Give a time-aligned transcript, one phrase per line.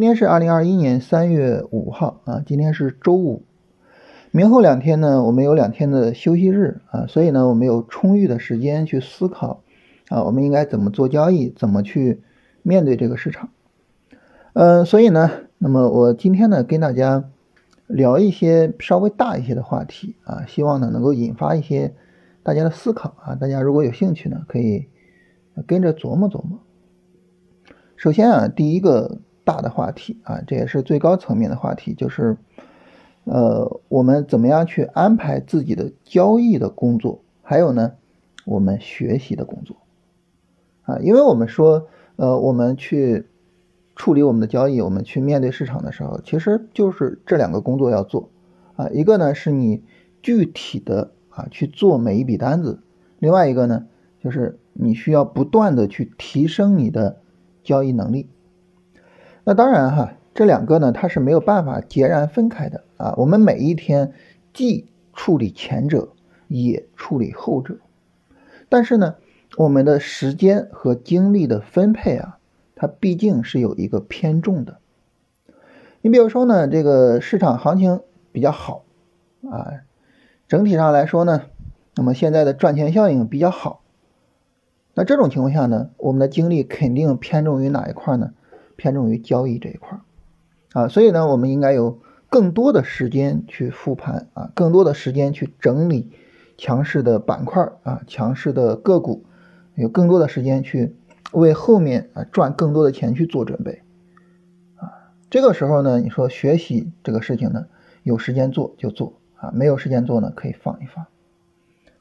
[0.00, 3.42] 今天是二零二一年三月五号啊，今天是周五。
[4.30, 9.62] 明后两天呢，我们有两天的休息日啊，所以呢，我们有充裕的时间去思考
[10.08, 12.22] 啊，我们应该怎么做交易，怎么去
[12.62, 13.50] 面对这个市场。
[14.54, 17.24] 嗯，所以呢，那么我今天呢，跟大家
[17.86, 21.94] 聊一些稍微大一些的话题啊，希望呢能够引发一些
[22.42, 23.34] 大家的思考啊。
[23.34, 24.86] 大家如果有兴趣呢，可以
[25.66, 26.58] 跟着琢磨琢磨。
[27.96, 32.36] 首先啊，第一个大的话题啊，这也是最高层面的话题，就是。
[33.24, 37.22] 呃，我们怎么样去安排自己的交易的工作？
[37.42, 37.92] 还有呢，
[38.46, 39.76] 我们学习的工作
[40.82, 43.26] 啊，因为我们说，呃，我们去
[43.94, 48.30] 处理我们的交易，我们去面对市场的时候，其实就是这两个工作要做
[48.74, 48.88] 啊。
[48.88, 49.84] 一个呢是你
[50.22, 52.80] 具体的啊去做每一笔单子，
[53.18, 53.86] 另外一个呢
[54.24, 57.18] 就是你需要不断的去提升你的
[57.62, 58.28] 交易能力。
[59.44, 60.12] 那当然哈。
[60.32, 63.14] 这两个呢，它是没有办法截然分开的啊。
[63.16, 64.12] 我们每一天
[64.54, 66.10] 既处理前者，
[66.46, 67.78] 也处理后者，
[68.68, 69.16] 但是呢，
[69.56, 72.38] 我们的时间和精力的分配啊，
[72.76, 74.78] 它毕竟是有一个偏重的。
[76.00, 78.84] 你比如说呢，这个市场行情比较好
[79.50, 79.82] 啊，
[80.46, 81.42] 整体上来说呢，
[81.96, 83.82] 那么现在的赚钱效应比较好，
[84.94, 88.32] 那这种情况下呢，我们的精力肯定偏重于哪一块呢？
[88.80, 90.00] 偏重于交易这一块。
[90.72, 91.98] 啊，所以呢，我们应该有
[92.30, 96.10] 更多的时间去复盘啊，更多的时间去整理
[96.56, 99.26] 强势的板块啊，强势的个股，
[99.74, 100.94] 有更多的时间去
[101.32, 103.82] 为后面啊赚更多的钱去做准备
[104.76, 105.12] 啊。
[105.28, 107.66] 这个时候呢，你说学习这个事情呢，
[108.02, 111.04] 有时间做就做啊，没有时间做呢，可以放一放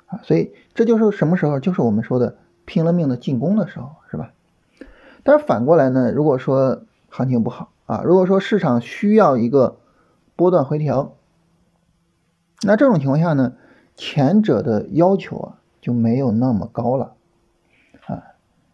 [0.06, 0.22] 啊。
[0.24, 4.32] 所以这就是什么时候，就是我们说的拼了命的进攻的时候，是吧？
[5.30, 9.78] 但是反过来呢，如果说行情不好，啊，如果说市场需要一个
[10.36, 11.14] 波段回调，
[12.64, 13.54] 那这种情况下呢，
[13.96, 17.14] 前者的要求啊就没有那么高了
[18.08, 18.24] 啊。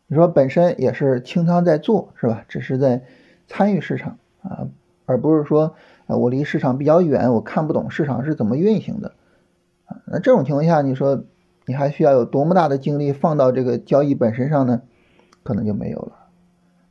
[0.08, 2.46] 你说本身也是清仓在做是吧？
[2.48, 3.04] 只是在
[3.50, 4.70] 参与市场啊，
[5.06, 5.76] 而不是说
[6.08, 9.12] 啊我离市场比较远，我看不懂市场是怎么运行的
[9.88, 9.98] 啊。
[10.06, 11.26] 那这种情况下，你说
[11.66, 14.84] 你还需要有多么大的精力放到这个交易本身上呢？
[15.44, 16.14] 可能就没有了。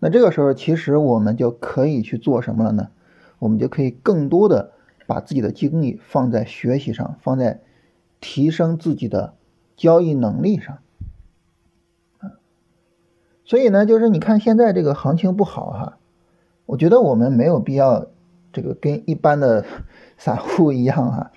[0.05, 2.89] 那这个时候，其实我们就可以去做什么了呢？
[3.39, 4.73] 我们就可以更多的
[5.07, 7.63] 把自己的精力放在学习上，放在
[8.21, 9.33] 提升自己的
[9.79, 10.77] 交易能力上。
[13.47, 15.97] 所以呢，就是你看现在这个行情不好哈，
[16.67, 18.09] 我觉得我们没有必要
[18.53, 19.65] 这个跟一般的
[20.19, 21.31] 散户一样哈，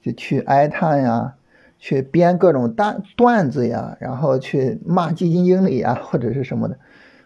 [0.00, 1.34] 就去哀叹呀，
[1.80, 6.78] 去编各种段段子呀，然后去骂基金经理啊，或者是什么的。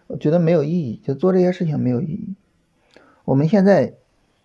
[0.09, 2.33] 我觉得没有意义，就做这些事情没有意义。
[3.25, 3.93] 我们现在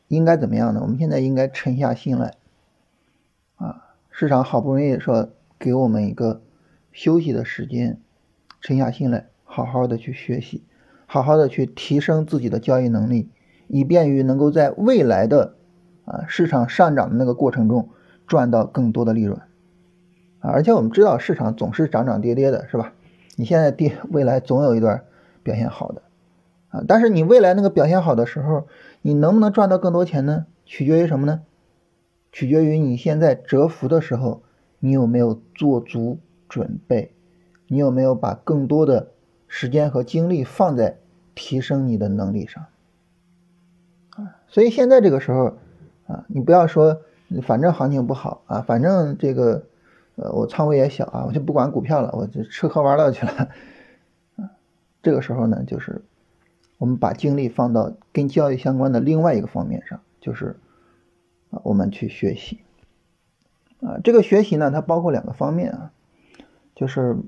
[0.09, 0.81] 应该怎么样呢？
[0.83, 2.35] 我们现在应该沉下心来，
[3.57, 6.43] 啊，市场好不容易说给我们一个
[6.93, 7.99] 休息的时间，
[8.61, 10.63] 沉下心来，好好的去学习，
[11.07, 13.31] 好好的去提升自己的交易能力，
[13.67, 15.55] 以便于能够在未来的
[16.05, 17.89] 啊市场上涨的那个过程中
[18.27, 19.41] 赚到更多的利润，
[20.41, 22.93] 啊，而且我们知道市场总是涨涨跌跌的，是吧？
[23.37, 25.03] 你现在跌，未来总有一段。
[25.45, 26.03] 表现好的，
[26.71, 28.67] 啊，但是你未来那个表现好的时候，
[29.03, 30.47] 你能不能赚到更多钱呢？
[30.65, 31.43] 取决于什么呢？
[32.33, 34.43] 取决于你现在蛰伏的时候，
[34.81, 36.19] 你有没有做足
[36.49, 37.13] 准备，
[37.69, 39.11] 你有没有把更多的
[39.47, 40.97] 时间和精力放在
[41.35, 42.65] 提升你的能力上，
[44.11, 45.55] 啊，所以现在这个时候，
[46.07, 47.03] 啊，你不要说
[47.43, 49.63] 反正行情不好啊，反正这个，
[50.17, 53.49] 呃，我仓位也小啊，我就不管股票了，我就吃喝玩乐去了。
[55.05, 56.03] 这个时候呢，就是
[56.79, 60.57] 我们把精力放到跟教育相关的另外一个方面上，就是
[61.51, 62.61] 啊，我们去学习
[63.83, 64.01] 啊。
[64.03, 65.93] 这个学习呢，它包括两个方面啊，
[66.75, 67.19] 就是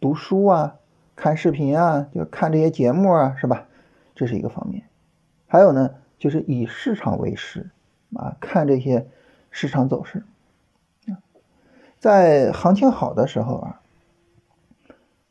[0.00, 0.76] 读书啊、
[1.16, 3.68] 看视频啊、就看这些节目啊，是吧？
[4.14, 4.84] 这是一个方面。
[5.46, 7.70] 还有呢，就是以市场为师
[8.14, 9.08] 啊，看这些
[9.50, 10.24] 市场走势。
[11.98, 13.81] 在行情好的时候啊。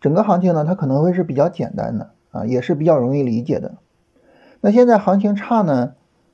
[0.02, 3.76] 整个行情呢，它可能会是比较简单的啊，也是比较容易理解的。
[4.60, 5.94] 那现在行情差呢，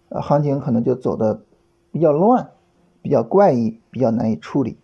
[0.10, 1.42] 呃，行情可能就走的
[1.92, 2.50] 比较乱，
[3.02, 4.78] 比较怪异，比较难以处理。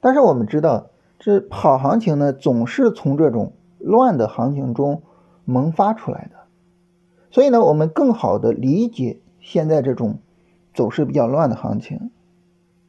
[0.00, 0.86] 但是我们知道，
[1.18, 5.02] 这好行情呢，总是从这种乱的行情中
[5.44, 6.36] 萌发出来的。
[7.30, 10.18] 所以呢，我们更好的理解现在这种
[10.74, 12.12] 走势比较乱的行情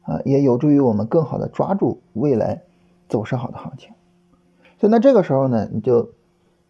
[0.02, 2.62] 啊，也有助于我们更好的抓住未来
[3.08, 3.92] 走势好的行情。
[4.84, 6.12] 所以那这个时候呢，你就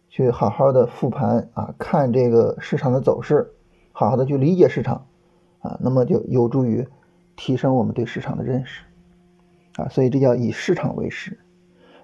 [0.07, 3.51] 去好好的复盘啊，看这个市场的走势，
[3.91, 5.07] 好好的去理解市场
[5.59, 6.87] 啊，那么就有助于
[7.35, 8.85] 提升我们对市场的认识
[9.75, 11.39] 啊，所以这叫以市场为师。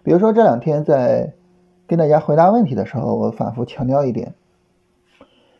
[0.03, 1.33] 比如说这两天在
[1.87, 4.35] 跟大家回答问题的时候，我反复强调一点，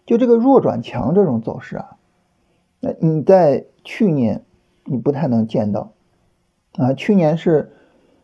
[0.06, 1.96] 就这个弱转强这种走势啊，
[2.82, 4.44] 那你在去年
[4.84, 5.94] 你不太能见到
[6.74, 7.72] 啊，去年是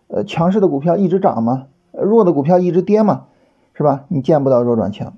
[0.08, 1.68] 呃强势的股票一直涨嘛，
[2.02, 3.26] 弱的股票一直跌嘛，
[3.74, 4.06] 是吧？
[4.08, 5.14] 你见不到弱转强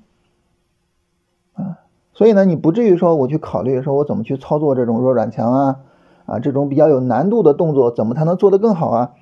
[1.52, 1.78] 啊，
[2.12, 5.80] 所以呢，你不至于说我去考虑说我怎么去操作这种弱转强啊
[6.26, 9.12] 啊这种比较有难度的动作，怎么才能做得更好啊？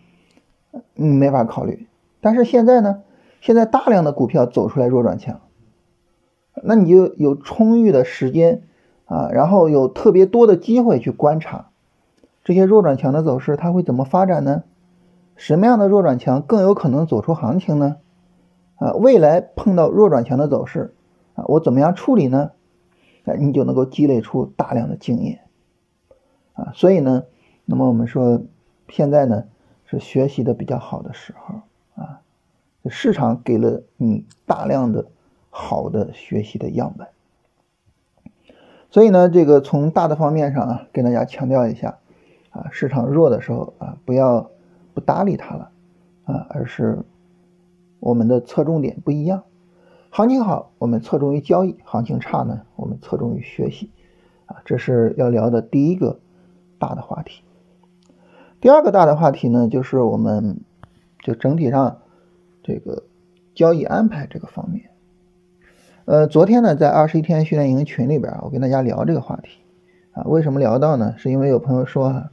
[0.95, 1.87] 嗯，没法考虑。
[2.21, 3.03] 但是现在呢，
[3.41, 5.41] 现在大量的股票走出来弱转强，
[6.63, 8.63] 那你就有充裕的时间
[9.07, 11.71] 啊，然后有特别多的机会去观察
[12.45, 14.63] 这些弱转强的走势，它会怎么发展呢？
[15.39, 17.97] 什么样的弱转强更有可能走出行情呢？
[18.77, 20.95] 啊，未来碰到弱转强的走势
[21.35, 22.51] 啊，我怎么样处理呢？
[23.25, 25.41] 啊，你就能够积累出大量的经验
[26.53, 26.73] 啊。
[26.75, 27.25] 所以呢，
[27.65, 28.43] 那么我们说
[28.91, 29.45] 现在呢。
[29.91, 31.63] 是学习的比较好的时候
[31.95, 32.21] 啊，
[32.91, 35.07] 市场给了你大量的
[35.49, 37.09] 好的学习的样本，
[38.91, 42.01] 所以呢，这个从大的方面上啊，跟大家强调一下
[42.51, 44.51] 啊，市场弱的时候啊，不要
[44.99, 45.71] 不搭理它了
[46.25, 46.99] 啊，而是
[48.01, 49.45] 我们的侧重点不一样。
[50.11, 53.93] 行情好，我们侧重于交易；行情差呢，我们侧重于学习
[54.47, 54.57] 啊。
[54.65, 56.19] 这是要聊的第一个
[56.81, 57.45] 大的话题。
[58.61, 60.63] 第二个大的话题呢，就是我们
[61.23, 61.99] 就整体上
[62.65, 63.05] 这个
[63.55, 64.91] 交易安排这个方面。
[66.07, 69.61] 呃，昨天呢，在二十一天训练营群里边，我跟大家聊这个话题
[70.11, 70.25] 啊。
[70.25, 71.15] 为什么聊到呢？
[71.19, 72.31] 是因为有朋友说哈，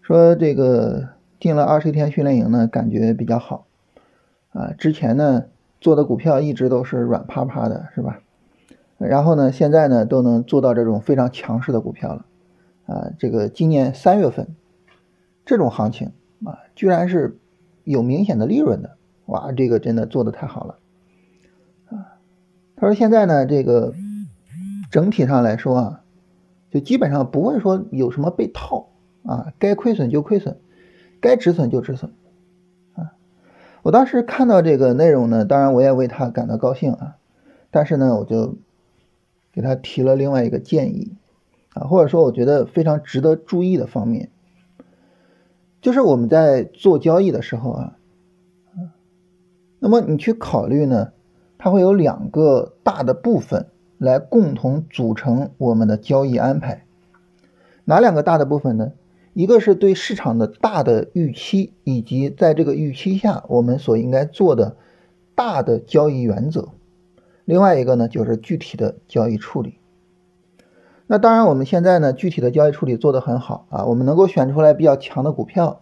[0.00, 1.08] 说这个
[1.42, 3.66] 进了二十一天训练营呢，感觉比较好
[4.52, 4.72] 啊。
[4.78, 5.46] 之前呢
[5.80, 8.20] 做的股票一直都是软趴趴的，是吧？
[8.98, 12.24] 然后呢，现在呢都能做到这种非常强势的股票了
[12.86, 13.10] 啊。
[13.18, 14.46] 这个今年三月份。
[15.44, 16.12] 这种行情
[16.44, 17.36] 啊，居然是
[17.82, 18.96] 有明显的利润的，
[19.26, 20.78] 哇，这个真的做的太好了
[21.90, 22.22] 啊！
[22.76, 23.92] 他说现在呢，这个
[24.92, 26.04] 整体上来说啊，
[26.70, 28.90] 就基本上不会说有什么被套
[29.24, 30.56] 啊，该亏损就亏损，
[31.22, 32.12] 该止损就止损
[32.94, 33.14] 啊。
[33.82, 37.16] 我当时看到这个内容呢，当然我也为他感到高兴啊，
[37.70, 38.56] 但是呢，我就
[39.52, 41.16] 给他提了另外一个建议
[41.72, 44.28] 啊，或者说我觉得非常值得注意的方面。
[45.80, 47.96] 就是我们在做交易的时候啊，
[49.78, 51.12] 那么你去考虑呢，
[51.58, 53.66] 它会有两个大的部分
[53.98, 56.84] 来共同组成我们的交易安排。
[57.84, 58.92] 哪两个大的部分呢？
[59.34, 64.76] 一个是对市场的大的预期，以及在这个预期下我们所应该做的
[65.34, 66.68] 大的交易原则。
[67.44, 69.78] 另外一个呢，就是具体的交易处理。
[71.06, 75.80] 那当然，我们现在呢，具体的交易处理做得很好啊，我们能够选出来比较强的股票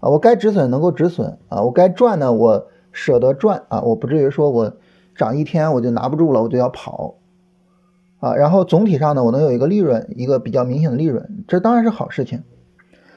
[0.00, 4.76] 啊，我该止损能够止损啊，我该赚呢，我舍得赚啊，我不至于说我
[5.16, 7.16] 涨一天我就拿不住了，我就要跑
[8.20, 8.34] 啊。
[8.34, 12.42] 然后总体上呢，我能有一个利润，一个比较明显的利润，这当然是好事情。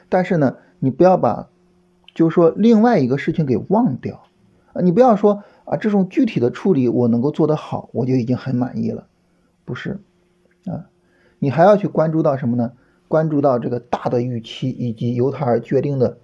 [0.10, 1.50] 但是呢，你不要把
[2.14, 4.24] 就是说另外一个事情给忘掉
[4.74, 9.08] 啊，你不要说啊，这种具体的处理我能够做得好，我就已经很满意了，
[9.66, 10.00] 不是
[10.66, 10.90] 啊。
[11.40, 12.72] 你还要去关注到什么呢？
[13.08, 16.18] 关注到这个大的预期以及由它而决定的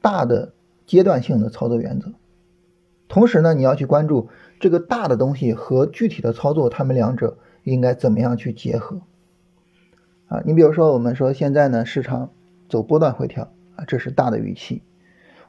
[0.00, 0.52] 大的
[0.84, 2.12] 阶段性的操作原则。
[3.06, 4.28] 同时呢，你要去关注
[4.58, 9.02] 这个大的东西和具体的操作，它们两者应该怎么样去结合。
[10.26, 12.30] 啊，你比如说我们说现在呢，市场
[12.68, 14.82] 走波段回调啊，这是大的预期，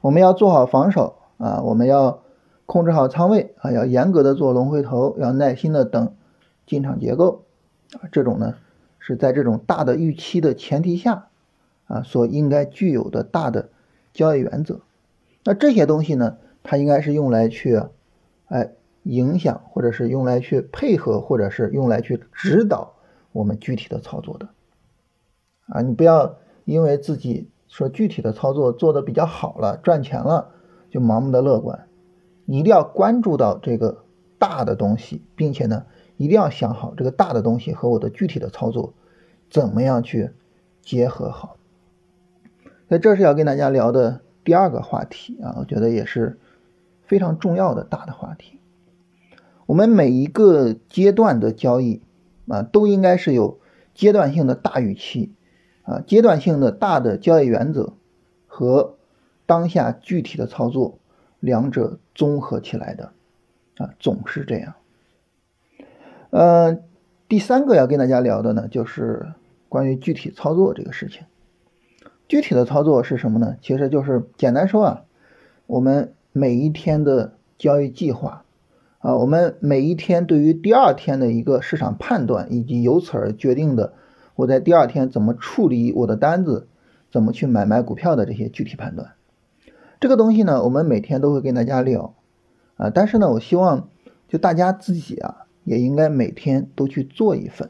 [0.00, 2.22] 我们要做好防守啊，我们要
[2.66, 6.14] 控制好仓位啊，要严格的做龙回头，要耐心的等
[6.66, 7.44] 进场结构
[7.94, 8.54] 啊，这种呢。
[9.00, 11.28] 是在这种大的预期的前提下，
[11.86, 13.70] 啊，所应该具有的大的
[14.12, 14.80] 交易原则。
[15.44, 17.80] 那这些东西呢，它应该是用来去，
[18.48, 18.72] 哎，
[19.04, 22.96] 影响或者是用来去配合，或者是用来去指导
[23.32, 24.48] 我们具体的操作的。
[25.68, 26.36] 啊，你不要
[26.72, 30.50] 因为自己说具体的操作做的比较好了，赚钱了，
[30.90, 31.88] 就盲目的乐观。
[32.44, 34.04] 你一定要关注到这个
[34.38, 35.86] 大的东西，并且呢。
[36.20, 38.92] 一定要想好这个大的东西和我的具体的操作
[39.50, 40.32] 怎么样去
[40.82, 41.56] 结合好。
[42.88, 46.40] 那这是要跟大家聊的第二个话题啊，我觉得也是
[47.04, 48.58] 非常重要的大的话题。
[49.66, 52.02] 我们每一个阶段的交易
[52.48, 53.60] 啊，都应该是有
[53.94, 55.30] 阶段性的大预期
[55.88, 57.94] 啊，阶段性的大的交易原则
[58.46, 58.96] 和
[59.46, 60.98] 当下具体的操作
[61.40, 63.12] 两者综合起来的
[63.78, 64.74] 啊，总是这样。
[66.28, 66.76] 呃，
[67.26, 69.32] 第三个要跟大家聊的呢，就是
[69.70, 71.22] 关于具体操作这个事情。
[72.28, 73.56] 具体的操作是什么呢？
[73.62, 75.04] 其实就是简单说啊，
[75.66, 78.44] 我们每一天的交易计划
[78.98, 83.94] 啊，我们每一天对于第二天的一个市场判断，以及由此而决定的
[84.38, 86.68] 我在第二天怎么处理我的单子，
[87.10, 89.14] 怎么去买卖股票的这些具体判断。
[89.98, 92.14] 这个东西呢，我们每天都会跟大家聊
[92.76, 93.88] 啊，但是呢，我希望
[94.28, 95.44] 就大家自己啊。
[95.64, 97.68] 也应该每天都去做一份，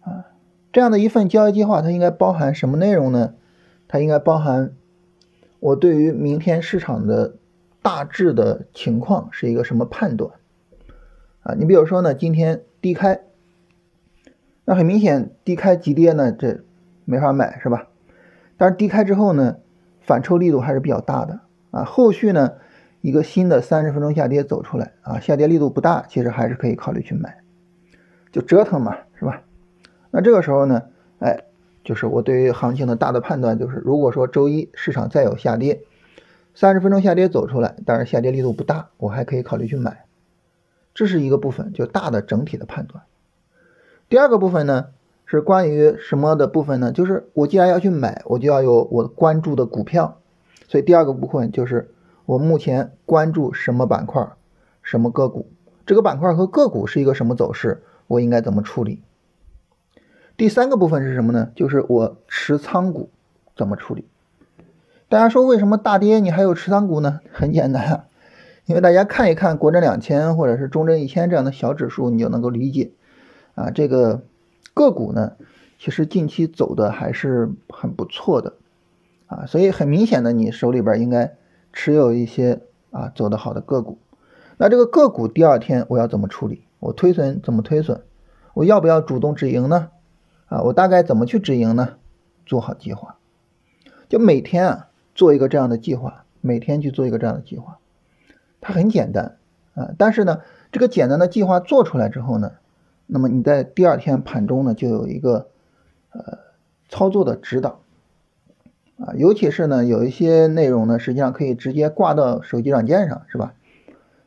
[0.00, 0.24] 啊，
[0.72, 3.34] 这样的一份交易计划，它应该包含什么内容呢？
[3.86, 4.72] 它应该包含
[5.60, 7.34] 我对于明天市场的
[7.82, 10.36] 大致的情况是一个什么判断，
[11.42, 13.20] 啊，你比如说呢，今天低开，
[14.70, 16.62] 那很明显低开急跌呢，这
[17.06, 17.86] 没法买是吧？
[18.58, 19.56] 但是低开之后呢，
[20.02, 22.52] 反抽力度还是比较大的啊，后续呢？
[23.00, 27.38] 一个新的三十分钟下跌走出来啊，下跌力度不大，其实还是可以考虑去买，
[28.30, 29.42] 就折腾嘛，是吧？
[30.10, 30.82] 那这个时候呢，
[31.20, 31.44] 哎，
[31.82, 35.80] 就是我对于行情的大的判断就是，如果说周一市场再有下跌，
[36.54, 40.04] 三十分钟下跌走出来，但是下跌力度不大，我还可以考虑去买，
[40.92, 43.02] 这是一个部分，就大的整体的判断。
[44.08, 44.88] 第二个部分呢，
[45.26, 46.92] 是关于什么的部分呢？
[46.92, 50.18] 就是我既然要去买，我就要有我关注的股票，
[50.66, 51.90] 所以第二个部分就是。
[52.28, 54.28] 我目前关注什么板块，
[54.82, 55.50] 什么个股？
[55.86, 57.82] 这个板块和个股是一个什么走势？
[58.06, 59.00] 我应该怎么处理？
[60.36, 61.48] 第三个部分是什么呢？
[61.54, 63.08] 就是我持仓股
[63.56, 64.04] 怎么处理？
[65.08, 67.20] 大家说为什么大跌你还有持仓股呢？
[67.32, 68.04] 很简单啊，
[68.66, 72.92] 因为大家看一看国证两千或者是中证一千这样的小指数，你就能够理解
[73.58, 74.22] 啊，这个
[74.74, 75.32] 个股呢，
[75.78, 78.54] 其实近期走的还是很不错的
[79.26, 81.34] 啊，所以很明显的，你手里边应该。
[81.70, 83.98] 持有一些啊走得好的个股，
[84.56, 86.62] 那这个个股第二天我要怎么处理？
[86.80, 88.00] 我推损怎么推损？
[88.54, 89.90] 我要不要主动止盈呢？
[90.46, 91.96] 啊，我大概怎么去止盈呢？
[92.46, 93.16] 做好计划，
[94.08, 97.78] 就每天啊做一个这样的计划，每天去做一个这样的计划，
[98.62, 99.36] 它很简单
[99.74, 99.90] 啊。
[99.98, 100.40] 但是呢，
[100.72, 102.52] 这个简单的计划做出来之后呢，
[103.08, 105.48] 那么你在第二天盘中呢就有一个
[106.12, 106.38] 呃
[106.88, 107.80] 操作的指导。
[109.00, 113.54] 啊，尤其是呢，有一些内容呢，实际上可以直接挂到手机软件上，是吧？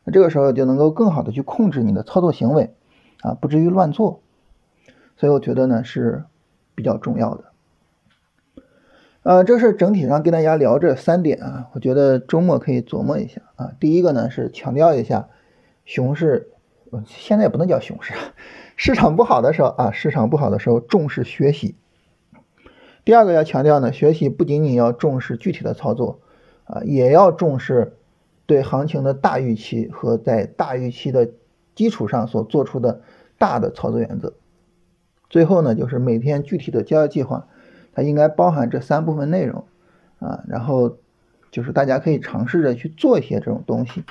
[0.06, 2.74] 那这个时候就能够更好的去控制你的操作行为，
[3.22, 4.22] 啊，不至于乱做。
[5.18, 6.24] 所以我觉得呢是
[6.74, 7.44] 比较重要的。
[9.24, 13.74] 呃，这是整体上跟大家聊这三点啊，我觉得周末可以琢磨一下啊。
[13.78, 15.28] 第一个呢是强调一下，
[15.84, 16.50] 熊市，
[17.06, 18.20] 现在也不能叫熊市啊，
[18.84, 21.76] 市场不好的时候啊，市场不好的时候重视学习。
[23.06, 26.20] 第二个要强调呢，学习不仅仅要重视具体的操作，
[26.64, 27.96] 啊，也要重视
[28.48, 31.30] 对行情的大预期和在大预期的
[31.76, 33.04] 基础上所做出的
[33.38, 34.34] 大的操作原则。
[35.30, 37.46] 最后呢，就是每天具体的交易计划，
[37.94, 39.64] 它应该包含这三部分内容，
[40.18, 40.98] 啊，然后
[41.52, 44.04] 就是大家可以尝试着去做一些这种东西，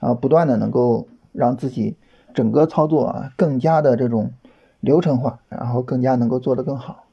[0.00, 1.94] 啊，不断的能够让自己
[2.34, 4.32] 整个操作啊更加的这种
[4.80, 7.04] 流程化，然后更加能够做得更好。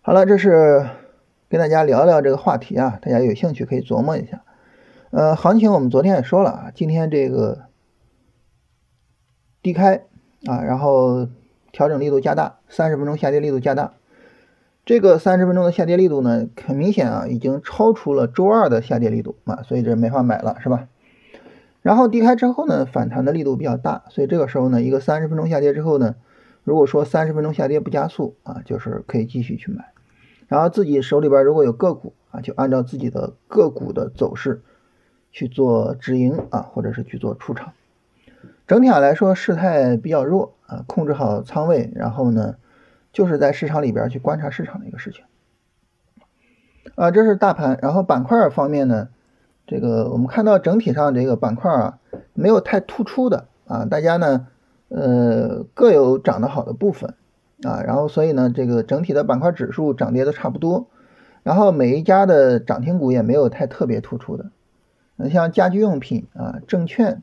[0.00, 0.88] 好了，这是
[1.48, 4.42] 跟大家聊聊这个话题啊，大家有兴趣可以琢磨一下。
[5.10, 7.66] 呃，行情我们昨天也说了啊，今天这个
[9.62, 10.04] 低开
[10.46, 11.28] 啊，然后
[11.72, 13.94] 调整力度加大，三十分钟下跌力度加大。
[14.86, 20.88] 这个三十分钟的下跌力度呢，很明显啊，已经超出了周二的下跌力度啊，所以这没法买了，是吧？
[21.88, 26.16] 然后低开之后呢，反弹的力度比较大，所以这个时候呢，一个三十分钟下跌之后呢，
[26.62, 29.86] 如果说三十分钟下跌不加速啊，就是可以继续去买。
[30.48, 34.60] 然后自己手里边如果有个股啊，就按照自己的个股的走势
[35.32, 37.72] 去做止盈啊，或者是去做出场。
[38.66, 42.56] 整体上来说，事态比较弱啊，控制好仓位，然后呢，
[43.14, 45.24] 就是在市场里边去观察市场的一个事情。
[46.96, 47.78] 啊，这是大盘。
[47.80, 49.08] 然后板块方面呢，
[49.68, 51.98] 这个我们看到整体上这个板块啊，
[52.34, 54.48] 没有太突出的啊，大家呢，
[54.88, 57.14] 呃，各有涨得好的部分。
[57.64, 60.86] 啊，然后所以呢，这个整体的板块指数涨跌都差不多，
[61.42, 64.52] 然后每一家的涨停股也没有太特别突出的，
[65.16, 67.20] 那像家居用品啊、证券，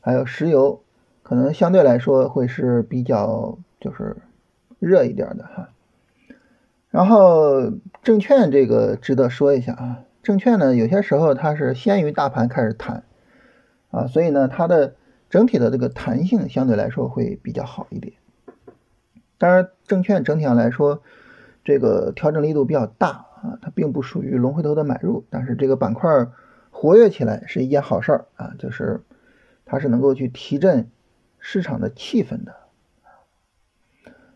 [0.00, 0.80] 还有石油，
[1.22, 4.16] 可能相对来说会是比较就是
[4.78, 5.68] 热一点的哈。
[6.88, 7.70] 然后
[8.02, 13.04] 证券这个值得说一下啊，证券呢有些时候它是先于大盘开始弹
[13.92, 14.96] 啊，所以呢它的
[15.30, 18.14] 整体的这个弹性相对来说会比较好一点。
[19.36, 21.02] 当然，证券整体上来说，
[21.64, 23.08] 这个调整力度比较大
[23.42, 25.24] 啊，它并不属于龙回头的买入。
[25.28, 26.28] 但是这个板块
[26.70, 29.02] 活跃起来是一件好事儿啊，就是
[29.66, 30.88] 它是能够去提振
[31.40, 32.54] 市场的气氛的。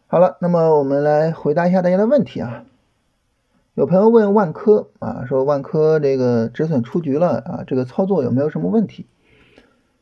[0.08, 2.64] 好了，那么我们来回答一下大家的问题啊。
[3.78, 9.06] 有朋友问万科啊，说万科这个止损出局了啊，这个操作有没有什么问题？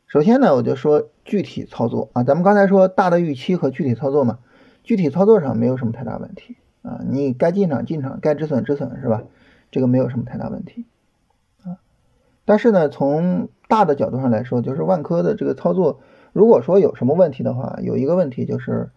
[0.07, 4.39] 首先呢，我就说具体操作啊，咱们刚才说大的预期和具体操作嘛，
[4.81, 9.21] 具体操作上没有什么太大问题啊，你该进场进场，该止损止损是吧？
[9.69, 10.87] 这个没有什么太大问题
[11.63, 11.77] 啊。
[12.45, 15.99] 但是呢，从大的角度上来说，就是万科的这个操作，
[16.33, 18.89] 如果说有什么问题的话，有一个问题就是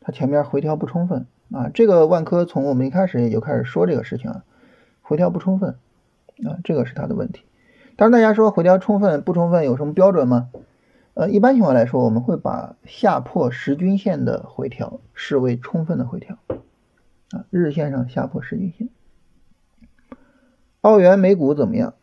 [0.00, 1.26] 它前面回调不充分。
[1.54, 4.42] 啊，这个万科从我们一开始也就开始说这个事情啊，
[5.02, 5.76] 回调不充分
[6.44, 7.44] 啊，这个是它的问题。
[7.94, 10.48] 但是大家说回调充分不充分有什么标准吗？
[11.14, 16.38] 呃，一般情况来说，我们会把下破十均线的回调视为充分的回调
[17.30, 18.88] 啊，日线上下破十均线。
[20.80, 21.94] 澳元美股怎么样？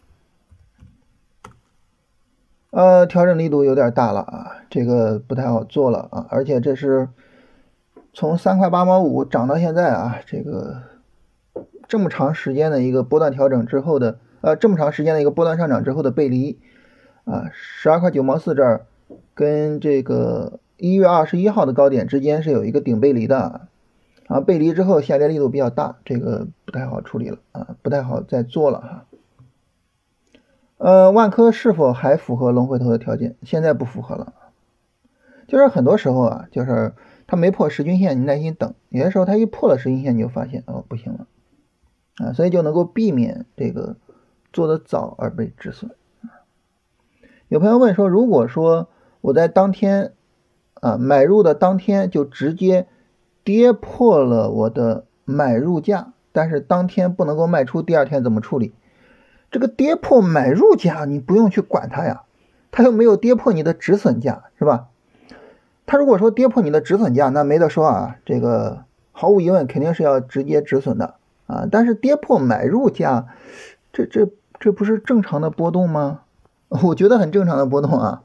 [2.69, 7.09] 呃，调整力度有点大了啊，这个不太好做了啊，而且这是。
[8.13, 10.83] 从三块八毛五涨到现在啊，这个
[11.87, 16.59] 这么长时间的一个波段调整之后的，呃，这么长时间的一个波段上涨之后的背离
[17.23, 18.85] 啊，十二块九毛四这儿
[19.33, 23.61] 跟这个一月二十一号的高点之间是有一个顶背离的
[24.27, 29.05] 啊，背离之后下跌力度比较大，这个不太好处理了啊，不太好再做了哈。
[30.79, 33.37] 呃，万科是否还符合龙回头的条件？
[33.43, 34.33] 现在不符合了，
[35.47, 36.91] 就是很多时候啊，就是。
[37.31, 38.73] 它没破十均线，你耐心等。
[38.89, 41.27] 有的时候它一破了十均线，你就发现哦不行了
[42.17, 43.95] 啊，所以就能够避免这个
[44.51, 45.91] 做的早而被止损。
[47.47, 48.89] 有朋友问说，如果说
[49.21, 50.11] 我在当天
[50.73, 52.87] 啊买入的当天就直接
[53.45, 58.73] 跌破了我的买入价，但是当天不能够卖出，第二天怎么处理？
[59.51, 62.23] 这个跌破买入价你不用去管它呀，
[62.71, 64.89] 它又没有跌破你的止损价，是吧？
[65.91, 71.15] 他如果说跌破你的止损价，那没得说啊，这个毫无疑问肯定是要直接止损的
[71.47, 71.67] 啊。
[71.69, 73.27] 但是跌破买入价，
[73.91, 76.21] 这这这不是正常的波动吗？
[76.85, 78.23] 我觉得很正常的波动啊。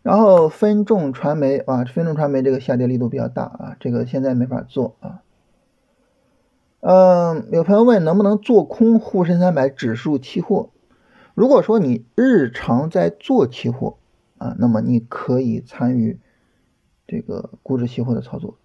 [0.00, 5.20] 然后分众传媒啊，分众传媒这个下跌力度比较大啊，这个现在没法做啊。
[6.80, 10.70] 嗯，有朋友问能不能做空沪深三百指数期货？
[11.34, 13.96] 如果说你日常在做期货。
[14.38, 16.18] 啊，那么你可以参与
[17.06, 18.58] 这个股指期货的操作，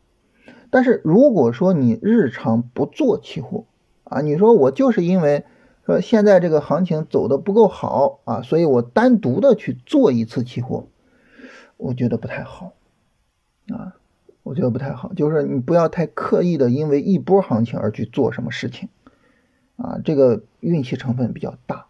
[0.70, 3.66] 但是如果说你日常不做期货
[4.04, 5.46] 啊，你说我就是因为
[5.86, 10.88] 说现在这个行情走的不够好啊，所以我单独的去做一次期货，
[11.78, 12.74] 我觉得不太好
[13.70, 13.96] 啊，
[14.44, 18.90] 我觉得不太好，就是你不要太刻意的因为一波行情而去做什么事情
[19.78, 21.88] 啊，这个运气成分比较大。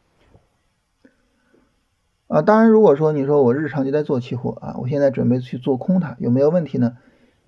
[2.33, 6.97] 啊，当然，如果说你说我日常就在做期货啊，我现在准备去做空它，有没有问题呢？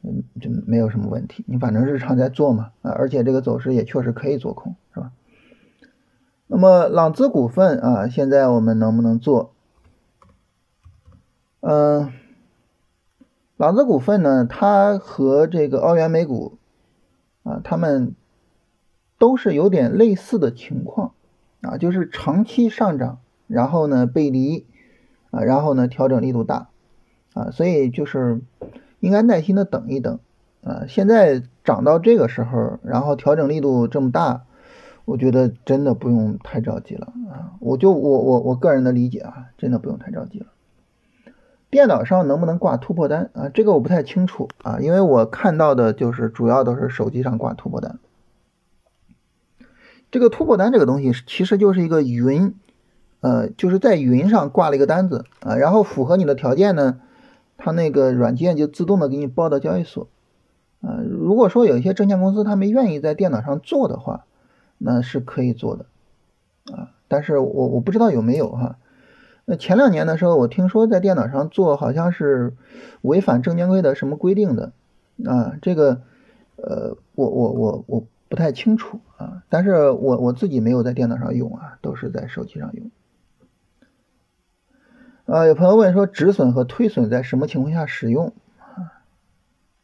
[0.03, 1.43] 嗯，就没有什么问题。
[1.47, 5.11] 你反正日常在做嘛，啊，而且这个走势也确实可以做空，是吧？
[6.45, 9.55] 那么朗姿股份啊，现在我们能不能做？
[11.61, 12.13] 嗯，
[13.57, 16.59] 朗姿股份呢，它和这个澳元美股
[17.41, 18.13] 啊，它们
[19.17, 21.13] 都是有点类似的情况
[21.61, 23.17] 啊，就是长期上涨，
[23.47, 24.67] 然后呢背离。
[25.35, 26.69] 啊，然后呢，调整力度大，
[27.33, 28.39] 啊，所以就是
[29.01, 30.19] 应该耐心的等一等，
[30.63, 34.43] 啊，现在涨到这个时候，然后调整力度这么大，
[35.03, 40.45] 我觉得真的不用太着急了啊，我就我我我个人的理解啊，真的不用太着急了。
[41.69, 43.49] 电脑上能不能挂突破单啊？
[43.49, 47.99] 这个我不太清楚啊，因为我看到的就是主要都是手机上挂突破单。
[50.09, 52.55] 这个突破单这个东西其实就是一个云。
[53.25, 56.99] 呃，就是在云上挂了一个单子啊，然后符合你的条件呢，
[57.57, 60.07] 它那个软件就自动的给你报到交易所。
[60.81, 64.25] 啊，如果说有一些证券公司他们愿意在电脑上做的话，
[64.77, 65.85] 那是可以做的
[66.71, 68.77] 啊，但是我我不知道有没有哈。
[69.45, 72.53] 那前两年的时候，我听说在电脑上做好像是
[73.01, 74.71] 违反证监会的什么规定的
[75.25, 76.01] 啊，这个
[76.57, 82.91] 呃，我我我我不太清楚啊，但是我我自己没有在电脑上用啊，都是在手机上用。
[85.25, 88.31] 啊，有朋友问说，止损和推损在什么情况下使用？
[88.59, 89.01] 啊，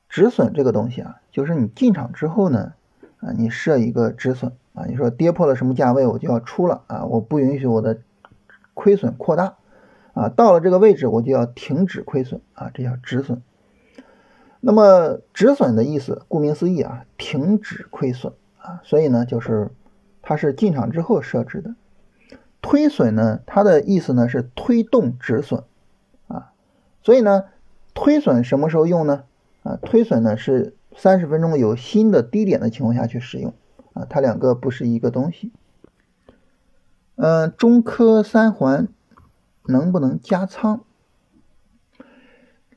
[0.07, 2.73] 止损这个东西啊，就是你进场之后呢，
[3.21, 8.01] 啊，你设一个止损啊，你说跌破了什么价位我就要出了啊，我不允许我的
[8.75, 9.55] 亏损扩大
[10.13, 13.41] 啊，到了这个位置我就要停止亏损啊，这叫止损。
[14.59, 19.71] 那么止损的意思，顾名思义啊，停止亏损啊，所以呢，就是
[20.21, 21.73] 它是进场之后设置的。
[22.61, 25.63] 推损呢，它的意思呢是推动止损
[26.27, 26.53] 啊，
[27.01, 27.45] 所以呢，
[27.93, 29.23] 推损什么时候用呢？
[29.63, 33.53] 啊，推损呢是三十分钟有新的低点的情况下去使用
[33.93, 35.51] 啊，它两个不是一个东西。
[37.15, 38.87] 嗯，中科三环
[39.65, 40.81] 能不能加仓？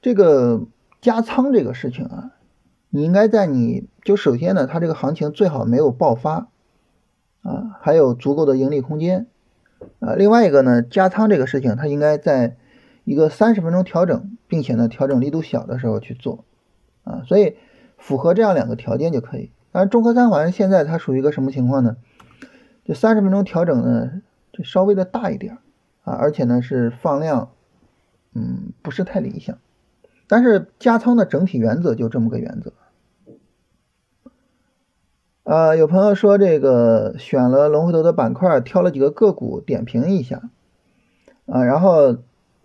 [0.02, 0.66] 这个
[1.00, 2.32] 加仓这个事情啊，
[2.90, 6.48] 你应该在你就首先呢，它这个行情最好没有爆发
[7.42, 9.26] 啊，还有足够的盈利空间。
[10.00, 12.56] 啊，另外一个呢，加仓这个事情，它应该在
[13.04, 16.44] 一个三十分钟调整，并且呢，调整力度小的时候去做，
[17.04, 17.56] 啊，所以
[17.98, 19.50] 符合这样两个条件就可以。
[19.72, 21.96] 而，中科三环现在它属于一个什么情况呢？
[22.84, 25.58] 就三十分钟调整呢，就稍微的大一点，
[26.04, 27.50] 啊，而且呢是放量，
[28.34, 29.58] 嗯，不是太理想。
[30.28, 32.72] 但是加仓的整体原则就这么个原则。
[35.44, 40.40] 呃，有朋友说这个选了龙回头的板块，挑了几个个股点评一下，
[41.44, 42.16] 啊，然后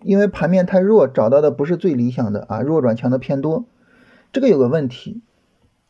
[0.02, 3.66] 因为盘面太弱，找到的不是最理想的啊，弱转强的偏多，
[4.32, 5.22] 这个有个问题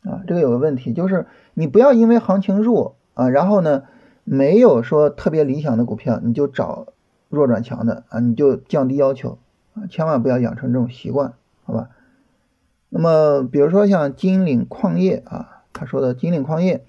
[0.02, 3.84] 啊，这个有个问题就是你不要因为行情弱啊，然后呢
[4.24, 6.88] 没有说特别理想的股票，你就找
[7.28, 9.38] 弱转强的啊，你就降低要求
[9.74, 11.90] 啊，千万不要养成这种习惯，好吧？
[12.88, 15.58] 那么比如说像金岭矿业啊。
[15.72, 16.84] 他说的金岭矿业，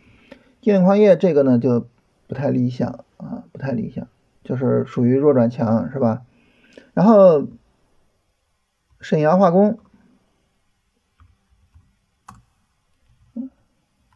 [0.61, 1.87] 金岭矿业这个呢就
[2.27, 4.07] 不太理想啊，不太理想，
[4.43, 6.23] 就是属于弱转强，是吧？
[6.93, 7.47] 然后
[8.99, 9.79] 沈阳化工，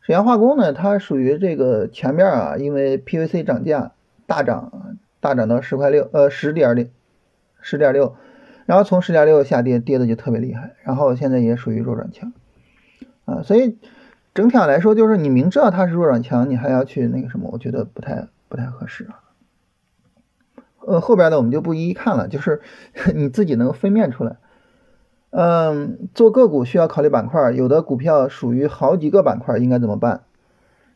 [0.02, 3.94] 沈阳化工呢，它属于这个前面啊，因为 PVC 涨价
[4.26, 6.88] 大涨，大涨到十块六，呃，十点六，
[7.62, 8.16] 十点六，
[8.66, 12.34] 然后从十点六下跌，跌的就特别厉害，然后现在也属于弱转强
[13.26, 13.78] 啊，所以。
[14.36, 19.24] 整体上来说，就是你明知道它是弱转强，你还要去那个什么，我觉得不太不太合适啊。
[20.86, 22.62] 呃，后边的我们就不一一看了，就是
[23.16, 24.36] 你自己能分辨出来。
[25.30, 30.24] 嗯，做个股需要考虑板块，有的股票属于好几个板块，应该怎么办？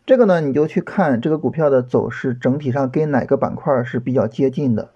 [0.06, 4.89] 这个呢，你就去看这个股票的走势，整体上跟哪个板块是比较接近的。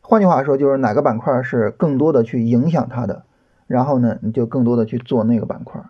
[0.00, 3.22] 换句话说，就是哪个板块是更多的去影响它的，
[3.68, 5.84] 然后呢，你就更多的去做那个板块。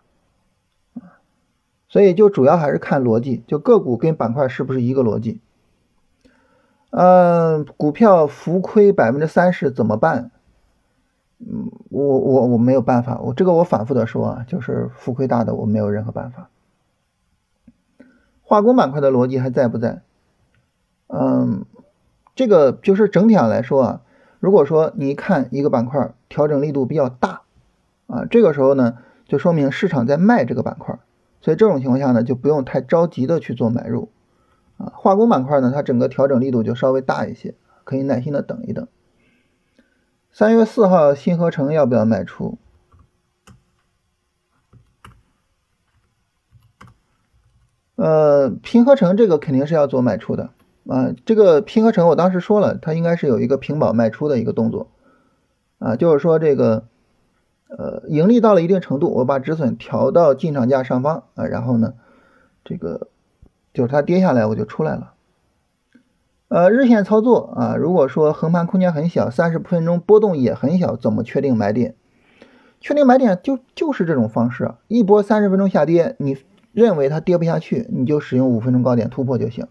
[1.88, 5.40] 所以就主要还是看逻辑，就个股跟板块是不是一个逻辑？
[6.90, 10.30] 嗯，股票浮亏百分之三十怎么办？
[11.38, 16.48] 嗯，我我我没有办法，我这个我反复的说啊，就是浮亏大的我没有任何办法。
[18.42, 20.02] 化工板块的逻辑还在不在？
[21.08, 21.66] 嗯，
[22.34, 24.00] 这个就是整体上来说啊，
[24.40, 27.42] 如果说你看一个板块调整力度比较大
[28.06, 30.98] 啊，这个时候呢，就说明市场在卖这个板块。
[31.46, 34.08] 所以这种情况下呢，就不用太着急的去做买入，
[34.78, 37.54] 啊，化工板块呢，它整个调整力度就稍微大一些，
[37.84, 38.88] 可以耐心的等一等。
[40.32, 42.58] 三月四号，新合成要不要卖出？
[47.94, 50.50] 呃，平合成这个肯定是要做卖出的，
[50.88, 54.90] 啊，这个平合成我当时说了，它应该是有一个平保卖出的一个动作，
[55.78, 56.88] 啊，就是说这个。
[57.68, 61.94] 呃，盈利到了一定程度，我把止损调到进场价上方啊，然后呢，
[62.64, 63.08] 这个
[63.74, 65.14] 就是它跌下来我就出来了。
[66.48, 71.96] 呃，日线操作啊，如果说横盘空间很小，三十分钟波动也很小，怎么确定买点？
[72.80, 76.36] 确定买点就就是这种方式，一波三十分钟下跌，你
[76.72, 79.66] 认为它跌不下去，你就使用五分钟高点突破就行，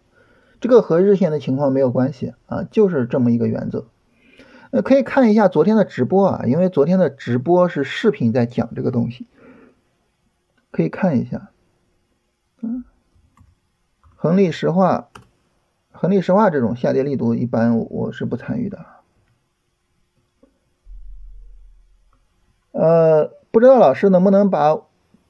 [0.60, 3.86] 这个和日线的情况没有关系啊，就是这么一个原则。
[4.76, 9.26] 呃，可以看一下昨天的直播啊，因为昨天的直播是视频在讲这个东西，
[10.70, 11.50] 可以看一下。
[12.62, 12.84] 嗯，
[14.18, 15.08] 恒力石化，
[15.94, 18.86] 恒力石化这种下跌力度一般我是不参与的。
[22.74, 24.82] 呃，不知道老师能不能把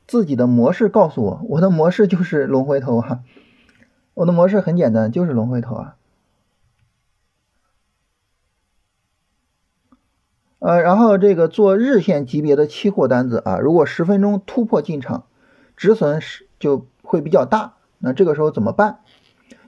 [0.07, 1.45] 自己的模式告诉我？
[1.49, 3.19] 我的模式就是龙回头哈，
[4.15, 5.97] 我的模式很简单，就是龙回头啊。
[10.65, 15.25] 呃，然后这个做日线级别的期货单子啊，如果十分钟突破进场，
[15.77, 17.75] 止损是就会比较大。
[17.99, 19.01] 那这个时候怎么办？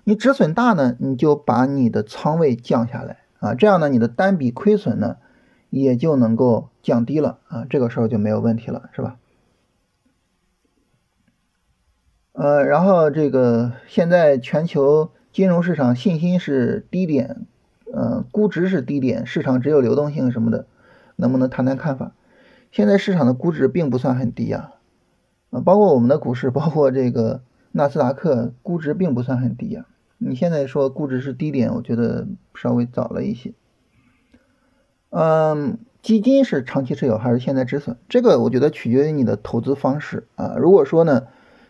[0.06, 5.18] 你止损大呢，你就把你的仓位降下来啊，这样呢，你的单笔亏损呢
[5.70, 9.18] 也就能够降低了啊，这个时候就没有问题了，是吧？
[12.34, 17.46] 呃，然后这个现在全球金融市场信心是低点，
[17.94, 20.66] 呃，估值是低点，市场只有流动性什么的。
[21.18, 22.14] 能不能谈谈看法？
[22.72, 24.76] 现在市场的估值并不算很低啊，
[25.50, 29.86] 啊，包括我们的股市，包括这个纳斯达克，估值并不算很低啊。
[30.18, 33.54] 你现在说估值是低点，我觉得稍微早了一些。
[35.10, 37.98] 嗯，基金是长期持有还是现在止损？
[38.10, 40.56] 这个我觉得取决于你的投资方式啊。
[40.58, 41.28] 如果说呢，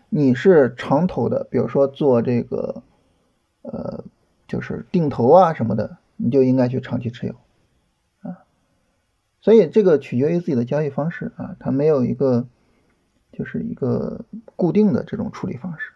[0.09, 2.81] 你是长投的，比如说做这个，
[3.61, 4.03] 呃，
[4.47, 7.35] 就是定投啊什么的，你就应该去长期持有。
[9.47, 12.47] 所以这个取决于自己的交易方式啊，它没有一个
[13.31, 14.25] 就是一个
[14.57, 15.91] 固定的这种处理方式。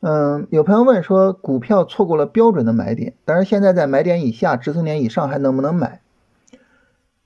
[0.00, 6.00] 嗯，有朋友问说，股票错过了标准的买点，但是现在在买点以下、止损点以上还能不能买？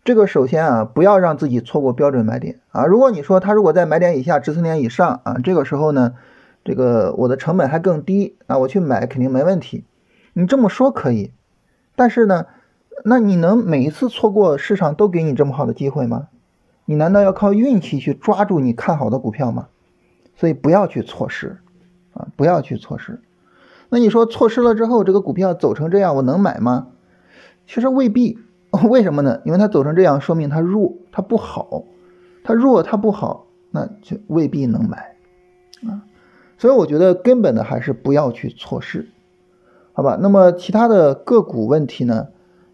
[0.02, 2.86] 这个首先啊，不要让自己错过标准买点啊。
[2.86, 6.16] 如果你说他如果在买点以下、止损点以上啊，这个时候呢，
[6.64, 9.84] 这个我的成本还更低啊，我去买肯定没问题。
[10.32, 11.30] 你这么说可以，
[11.94, 12.46] 但是呢，
[13.04, 16.28] 那你能每一次错过市场都给你这么好的机会吗？
[16.84, 19.68] 你难道要靠运气去抓住你看好的股票吗？
[20.36, 21.58] 所以不要去错失。
[22.12, 23.20] 啊，不要去错失。
[23.88, 26.88] 那你说错失了之后，这个股票走成这样，我能买吗？
[27.66, 28.38] 其实未必。
[28.88, 29.40] 为什么呢？
[29.44, 31.84] 因为它走成这样，说明它弱，它不好。
[32.42, 35.16] 它弱，它不好，那就未必能买
[35.88, 36.02] 啊。
[36.58, 39.08] 所以我觉得根本的还是不要去错失，
[39.92, 40.18] 好吧？
[40.20, 42.28] 那么其他的个股问题呢？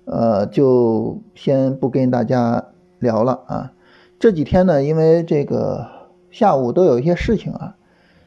[0.06, 2.64] 呃，就先不跟大家
[2.98, 3.72] 聊了啊。
[4.18, 5.86] 这几天呢，因为这个
[6.30, 7.76] 下午都有一些事情啊。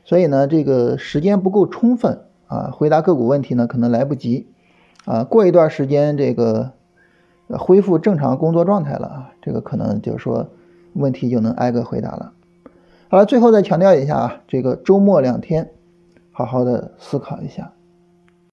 [0.06, 4.48] 所以呢，这个时间不够充分啊，回答个股问题呢可能来不及
[5.06, 5.24] 啊。
[5.24, 6.72] 过一段时间，这个
[7.48, 10.50] 恢复正常工作状态了啊，这个可能就是说
[10.94, 12.34] 问题就能挨个回答了。
[13.10, 15.72] 好了，最后再强调一下啊，这个周末两天，
[16.32, 17.72] 好好的思考一下。